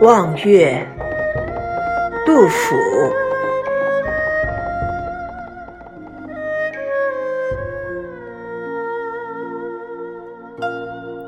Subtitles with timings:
[0.00, 0.86] 望岳，
[2.26, 2.76] 杜甫。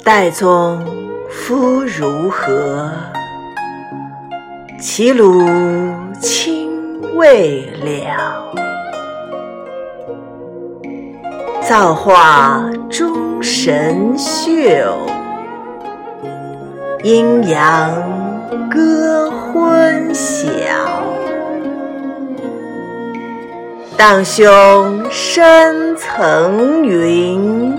[0.05, 0.85] 岱宗
[1.31, 2.91] 夫如何？
[4.79, 5.43] 齐鲁
[6.21, 6.71] 青
[7.17, 8.53] 未了。
[11.63, 14.53] 造化钟神秀，
[17.03, 17.93] 阴阳
[18.71, 20.49] 歌昏晓。
[23.97, 27.77] 荡胸生层云，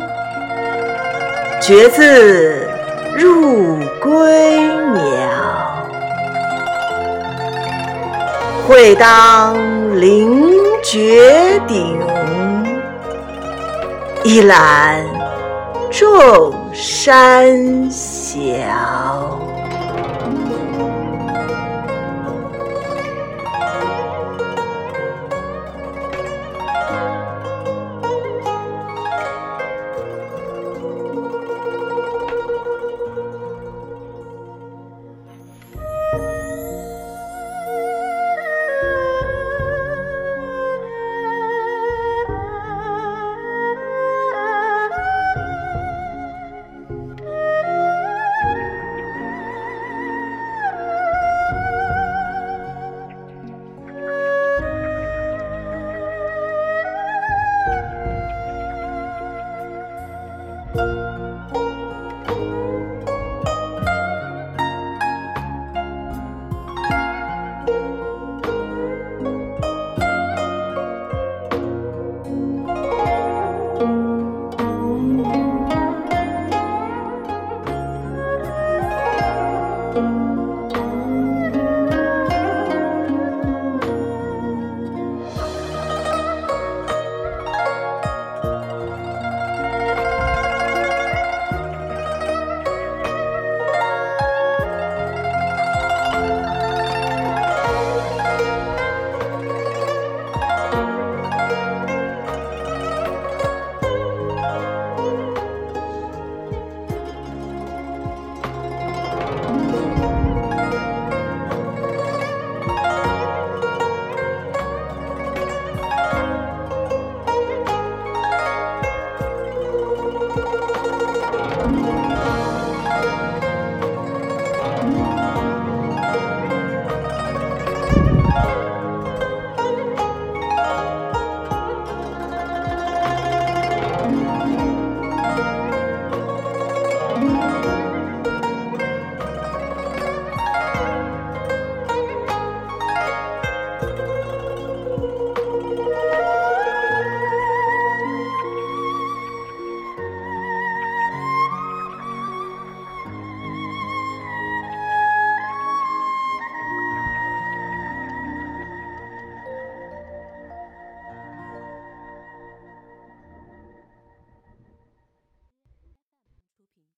[1.61, 2.67] 决眦
[3.17, 4.59] 入归
[4.93, 5.01] 鸟。
[8.67, 9.57] 会当
[9.99, 10.45] 凌
[10.83, 11.97] 绝顶。
[14.23, 15.03] 一览
[15.89, 19.48] 众山小。